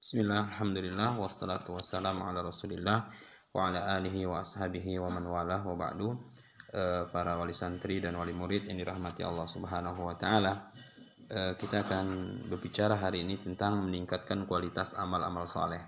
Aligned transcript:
Bismillah, 0.00 0.48
Alhamdulillah, 0.48 1.20
wassalatu 1.20 1.76
wassalamu 1.76 2.24
ala 2.24 2.40
rasulillah 2.40 3.04
wa 3.52 3.68
ala 3.68 4.00
alihi 4.00 4.24
wa 4.24 4.40
ashabihi 4.40 4.96
wa 4.96 5.12
man 5.12 5.28
wa 5.28 5.44
ba'du. 5.76 6.16
Uh, 6.72 7.04
para 7.12 7.36
wali 7.36 7.52
santri 7.52 8.00
dan 8.00 8.16
wali 8.16 8.32
murid 8.32 8.64
yang 8.64 8.80
dirahmati 8.80 9.20
Allah 9.28 9.44
subhanahu 9.44 10.00
wa 10.00 10.16
ta'ala. 10.16 10.72
Uh, 11.28 11.52
kita 11.52 11.84
akan 11.84 12.06
berbicara 12.48 12.96
hari 12.96 13.28
ini 13.28 13.36
tentang 13.44 13.76
meningkatkan 13.84 14.48
kualitas 14.48 14.96
amal-amal 14.96 15.44
saleh. 15.44 15.84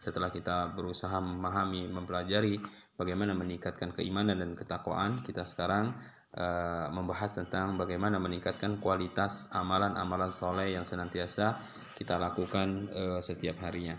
Setelah 0.00 0.32
kita 0.32 0.72
berusaha 0.72 1.20
memahami, 1.20 1.84
mempelajari 1.92 2.56
bagaimana 2.96 3.36
meningkatkan 3.36 3.92
keimanan 3.92 4.40
dan 4.40 4.56
ketakwaan 4.56 5.20
kita 5.20 5.44
sekarang 5.44 5.92
uh, 6.32 6.88
membahas 6.96 7.36
tentang 7.36 7.76
bagaimana 7.76 8.16
meningkatkan 8.16 8.80
kualitas 8.80 9.52
amalan-amalan 9.52 10.32
soleh 10.32 10.72
yang 10.72 10.88
senantiasa 10.88 11.60
kita 12.00 12.16
lakukan 12.16 12.88
uh, 12.96 13.20
setiap 13.20 13.60
harinya. 13.60 13.92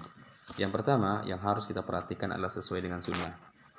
Yang 0.57 0.81
pertama 0.81 1.21
yang 1.29 1.38
harus 1.38 1.69
kita 1.69 1.86
perhatikan 1.86 2.33
adalah 2.33 2.50
sesuai 2.50 2.82
dengan 2.82 2.97
sunnah. 2.97 3.29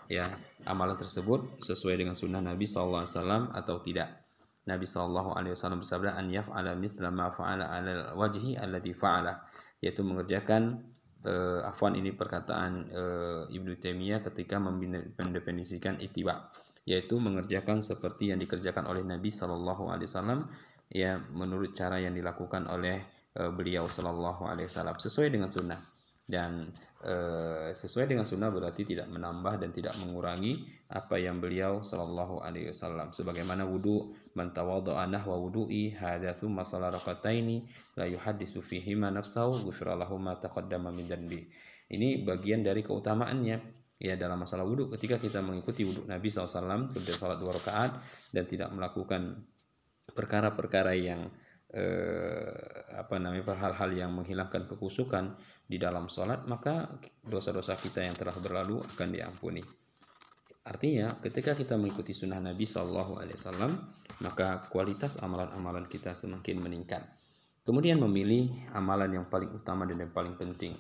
Ya, 0.07 0.31
amalan 0.71 0.95
tersebut 0.95 1.59
sesuai 1.59 1.98
dengan 1.98 2.15
sunnah 2.15 2.39
Nabi 2.39 2.62
SAW 2.62 3.03
atau 3.51 3.83
tidak. 3.83 4.23
Nabi 4.62 4.87
Wasallam 4.87 5.83
bersabda 5.83 6.15
an 6.15 6.31
yaf'ala 6.31 6.79
mithla 6.79 7.11
ma 7.11 7.35
fa'ala 7.35 7.67
ala 7.75 8.15
wajhi 8.15 8.55
alladhi 8.55 8.95
fa'ala 8.95 9.43
yaitu 9.83 10.07
mengerjakan 10.07 10.87
uh, 11.27 11.67
afwan 11.67 11.98
ini 11.98 12.15
perkataan 12.15 12.87
uh, 12.95 13.43
Ibnu 13.51 13.75
Taimiyah 13.83 14.23
ketika 14.23 14.62
mendefinisikan 14.62 15.98
itiba 15.98 16.55
yaitu 16.87 17.19
mengerjakan 17.19 17.83
seperti 17.83 18.31
yang 18.31 18.39
dikerjakan 18.39 18.87
oleh 18.87 19.03
Nabi 19.03 19.34
Wasallam 19.34 20.47
ya 20.87 21.19
menurut 21.34 21.75
cara 21.75 21.98
yang 21.98 22.15
dilakukan 22.15 22.70
oleh 22.70 23.03
uh, 23.39 23.53
beliau 23.53 23.89
Shallallahu 23.89 24.49
Alaihi 24.49 24.69
Wasallam 24.69 24.97
sesuai 24.99 25.29
dengan 25.33 25.49
sunnah. 25.49 25.79
Dan 26.23 26.71
uh, 27.03 27.75
sesuai 27.75 28.07
dengan 28.07 28.23
sunnah 28.23 28.47
berarti 28.55 28.87
tidak 28.87 29.11
menambah 29.11 29.59
dan 29.59 29.75
tidak 29.75 29.98
mengurangi 30.06 30.62
apa 30.93 31.19
yang 31.19 31.43
beliau 31.43 31.83
Shallallahu 31.83 32.45
Alaihi 32.45 32.71
Wasallam. 32.71 33.11
Sebagaimana 33.11 33.67
wudhu 33.67 34.15
wudu'i 34.33 35.93
hadza 35.98 36.33
thumma 36.37 36.62
shalla 36.62 36.95
rakataini 36.95 37.67
la 37.98 38.06
yuhaddisu 38.06 38.62
fihi 38.62 38.95
ma 38.95 39.11
nafsahu 39.11 39.67
ghufira 39.67 39.99
lahu 39.99 40.17
ma 40.21 40.39
taqaddama 40.39 40.95
min 40.95 41.11
dhanbi. 41.11 41.43
Ini 41.93 42.25
bagian 42.25 42.65
dari 42.65 42.81
keutamaannya 42.81 43.83
ya 44.03 44.15
dalam 44.19 44.43
masalah 44.43 44.67
wudhu 44.67 44.91
ketika 44.95 45.21
kita 45.21 45.39
mengikuti 45.45 45.87
wudhu 45.87 46.11
Nabi 46.11 46.27
SAW 46.27 46.91
sudah 46.91 47.15
salat 47.15 47.39
dua 47.39 47.55
rakaat 47.55 47.93
dan 48.34 48.45
tidak 48.51 48.75
melakukan 48.75 49.47
perkara-perkara 50.11 50.93
yang 50.99 51.31
eh, 51.73 52.53
apa 53.01 53.17
namanya 53.17 53.56
hal-hal 53.56 53.91
yang 53.97 54.12
menghilangkan 54.12 54.69
kekusukan 54.69 55.37
di 55.65 55.81
dalam 55.81 56.06
sholat 56.12 56.45
maka 56.45 56.84
dosa-dosa 57.25 57.75
kita 57.81 58.05
yang 58.05 58.12
telah 58.12 58.37
berlalu 58.37 58.81
akan 58.97 59.09
diampuni. 59.09 59.65
Artinya 60.62 61.19
ketika 61.19 61.59
kita 61.59 61.75
mengikuti 61.75 62.15
sunnah 62.15 62.39
Nabi 62.39 62.62
Shallallahu 62.62 63.19
Alaihi 63.19 63.34
Wasallam 63.34 63.73
maka 64.23 64.62
kualitas 64.70 65.19
amalan-amalan 65.19 65.91
kita 65.91 66.15
semakin 66.15 66.62
meningkat. 66.62 67.03
Kemudian 67.62 67.98
memilih 67.98 68.50
amalan 68.75 69.23
yang 69.23 69.27
paling 69.27 69.50
utama 69.50 69.87
dan 69.87 69.98
yang 69.98 70.15
paling 70.15 70.39
penting. 70.39 70.75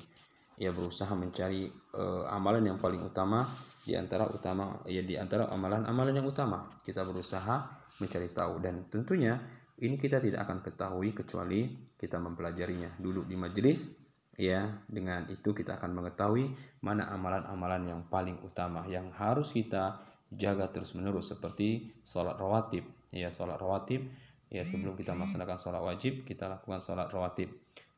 Ya 0.54 0.70
berusaha 0.70 1.10
mencari 1.18 1.66
uh, 1.96 2.30
amalan 2.30 2.74
yang 2.74 2.78
paling 2.78 3.02
utama 3.02 3.42
di 3.82 3.98
antara 3.98 4.30
utama 4.30 4.78
ya 4.86 5.02
di 5.02 5.18
antara 5.18 5.50
amalan-amalan 5.50 6.14
yang 6.14 6.26
utama. 6.26 6.62
Kita 6.78 7.02
berusaha 7.02 7.82
mencari 7.98 8.30
tahu 8.30 8.62
dan 8.62 8.86
tentunya 8.86 9.38
ini 9.80 9.96
kita 9.96 10.20
tidak 10.20 10.44
akan 10.44 10.60
ketahui 10.60 11.16
kecuali 11.16 11.88
kita 11.96 12.20
mempelajarinya 12.20 13.00
dulu 13.00 13.24
di 13.24 13.36
majelis 13.40 13.96
ya. 14.36 14.84
Dengan 14.84 15.24
itu 15.32 15.56
kita 15.56 15.80
akan 15.80 15.96
mengetahui 15.96 16.52
mana 16.84 17.08
amalan-amalan 17.08 17.88
yang 17.88 18.00
paling 18.12 18.36
utama 18.44 18.84
yang 18.90 19.08
harus 19.16 19.56
kita 19.56 20.04
jaga 20.32 20.68
terus 20.72 20.92
menerus 20.92 21.32
seperti 21.32 21.96
sholat 22.04 22.36
rawatib 22.36 22.84
ya. 23.10 23.32
Sholat 23.32 23.56
rawatib 23.56 24.12
ya 24.52 24.60
sebelum 24.68 24.92
kita 25.00 25.16
melaksanakan 25.16 25.56
sholat 25.56 25.80
wajib 25.80 26.28
kita 26.28 26.52
lakukan 26.52 26.84
sholat 26.84 27.08
rawatib. 27.08 27.48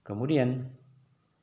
Kemudian 0.07 0.71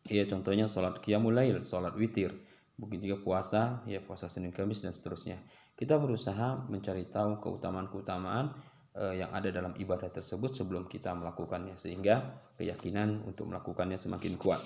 ya 0.07 0.23
contohnya 0.25 0.65
sholat 0.65 1.03
qiyamul 1.03 1.35
lail 1.35 1.61
sholat 1.67 1.93
witir 1.99 2.33
begitu 2.79 3.13
juga 3.13 3.19
puasa 3.21 3.61
ya 3.85 4.01
puasa 4.01 4.31
Senin 4.31 4.55
Kamis 4.55 4.81
dan 4.81 4.95
seterusnya. 4.95 5.37
Kita 5.75 5.97
berusaha 5.97 6.69
mencari 6.69 7.09
tahu 7.09 7.41
keutamaan-keutamaan 7.41 8.70
yang 8.91 9.31
ada 9.31 9.47
dalam 9.55 9.71
ibadah 9.79 10.11
tersebut 10.11 10.51
sebelum 10.51 10.83
kita 10.83 11.15
melakukannya 11.15 11.79
sehingga 11.79 12.43
keyakinan 12.59 13.23
untuk 13.23 13.47
melakukannya 13.47 13.95
semakin 13.95 14.35
kuat. 14.35 14.59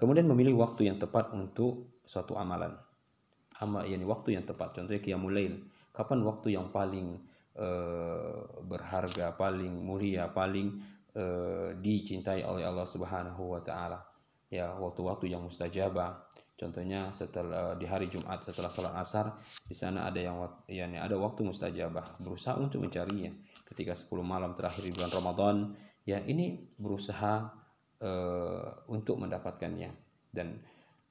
Kemudian 0.00 0.26
memilih 0.26 0.56
waktu 0.58 0.88
yang 0.88 0.96
tepat 0.96 1.30
untuk 1.36 2.00
suatu 2.02 2.34
amalan. 2.34 2.72
Amal 3.60 3.84
yakni 3.84 4.08
waktu 4.08 4.32
yang 4.34 4.48
tepat. 4.48 4.72
Contohnya 4.72 4.98
qiyamul 4.98 5.30
lail. 5.36 5.60
Kapan 5.92 6.24
waktu 6.24 6.56
yang 6.56 6.72
paling 6.72 7.20
uh, 7.60 8.64
berharga, 8.64 9.36
paling 9.36 9.70
mulia, 9.84 10.32
paling 10.32 10.80
uh, 11.14 11.76
dicintai 11.76 12.40
oleh 12.48 12.64
Allah 12.64 12.88
Subhanahu 12.88 13.52
wa 13.52 13.60
taala. 13.60 14.00
Ya, 14.50 14.74
waktu-waktu 14.74 15.30
yang 15.30 15.46
mustajabah 15.46 16.26
Contohnya 16.60 17.08
setelah 17.08 17.72
di 17.72 17.88
hari 17.88 18.12
Jumat 18.12 18.44
setelah 18.44 18.68
sholat 18.68 18.92
asar 19.00 19.32
di 19.64 19.72
sana 19.72 20.04
ada 20.04 20.20
yang 20.20 20.36
yani 20.68 21.00
ada 21.00 21.16
waktu 21.16 21.40
mustajabah. 21.40 22.20
Berusaha 22.20 22.60
untuk 22.60 22.84
mencarinya. 22.84 23.32
Ketika 23.64 23.96
10 23.96 24.20
malam 24.20 24.52
terakhir 24.52 24.84
di 24.84 24.92
bulan 24.92 25.08
Ramadan 25.08 25.56
ya 26.04 26.20
ini 26.20 26.68
berusaha 26.76 27.48
uh, 28.04 28.68
untuk 28.92 29.16
mendapatkannya. 29.24 29.88
Dan 30.28 30.60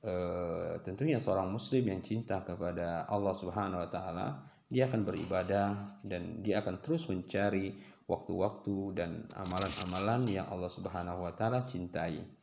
uh, 0.06 0.78
tentunya 0.86 1.18
seorang 1.18 1.50
muslim 1.50 1.82
yang 1.82 2.06
cinta 2.06 2.46
kepada 2.46 3.10
Allah 3.10 3.34
Subhanahu 3.34 3.82
wa 3.82 3.90
taala 3.90 4.28
dia 4.70 4.86
akan 4.86 5.02
beribadah 5.02 5.98
dan 6.06 6.46
dia 6.46 6.62
akan 6.62 6.78
terus 6.78 7.10
mencari 7.10 7.74
waktu-waktu 8.06 8.78
dan 8.94 9.26
amalan-amalan 9.34 10.30
yang 10.30 10.46
Allah 10.46 10.70
Subhanahu 10.70 11.26
wa 11.26 11.34
taala 11.34 11.66
cintai. 11.66 12.39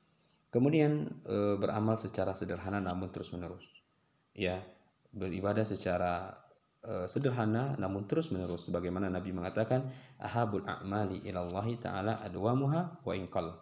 Kemudian 0.57 1.05
e, 1.29 1.61
beramal 1.61 2.01
secara 2.01 2.33
sederhana 2.33 2.81
namun 2.81 3.13
terus-menerus. 3.13 3.85
Ya, 4.33 4.65
beribadah 5.13 5.69
secara 5.69 6.33
e, 6.81 7.05
sederhana 7.13 7.77
namun 7.77 8.09
terus-menerus 8.09 8.73
sebagaimana 8.73 9.13
Nabi 9.13 9.37
mengatakan 9.37 9.85
ahabul 10.17 10.65
a'mali 10.65 11.29
ilallahi 11.29 11.77
taala 11.77 12.25
adwamuha 12.25 13.05
wa 13.05 13.13
inqal. 13.13 13.53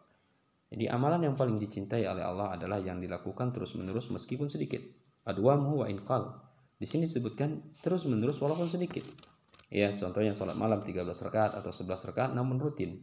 Jadi 0.70 0.86
amalan 0.86 1.26
yang 1.26 1.34
paling 1.34 1.58
dicintai 1.58 2.06
oleh 2.06 2.22
Allah 2.22 2.54
adalah 2.54 2.78
yang 2.78 3.02
dilakukan 3.02 3.50
terus-menerus 3.50 4.14
meskipun 4.14 4.46
sedikit. 4.46 4.86
Adwamuhu 5.26 5.82
wa 5.82 5.86
inqal. 5.90 6.30
Di 6.78 6.86
sini 6.86 7.10
disebutkan 7.10 7.74
terus-menerus 7.82 8.38
walaupun 8.38 8.70
sedikit. 8.70 9.02
Ya, 9.66 9.90
contohnya 9.90 10.30
salat 10.30 10.54
malam 10.54 10.78
13 10.78 11.02
rakaat 11.02 11.58
atau 11.58 11.74
11 11.74 12.14
rakaat 12.14 12.30
namun 12.38 12.62
rutin 12.62 13.02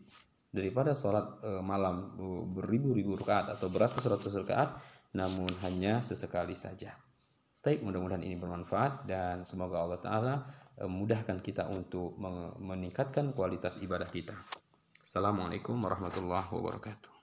daripada 0.52 0.92
sholat 0.92 1.40
e, 1.42 1.50
malam 1.64 2.16
beribu-ribu 2.52 3.16
rakaat 3.16 3.56
atau 3.56 3.72
beratus-ratus 3.72 4.44
rakaat 4.44 4.70
namun 5.16 5.48
hanya 5.68 6.04
sesekali 6.04 6.56
saja. 6.56 6.96
Baik, 7.64 7.84
mudah-mudahan 7.84 8.24
ini 8.24 8.36
bermanfaat 8.36 9.08
dan 9.08 9.48
semoga 9.48 9.80
Allah 9.80 10.00
Ta'ala 10.04 10.34
e, 10.76 10.84
mudahkan 10.86 11.40
kita 11.40 11.72
untuk 11.72 12.20
meningkatkan 12.60 13.32
kualitas 13.32 13.80
ibadah 13.80 14.12
kita. 14.12 14.36
Assalamualaikum 15.02 15.80
warahmatullahi 15.80 16.52
wabarakatuh. 16.52 17.21